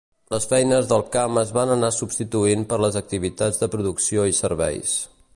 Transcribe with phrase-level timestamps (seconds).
[0.33, 4.97] Les feines del camp es van anar substituint per les activitats de producció i serveis.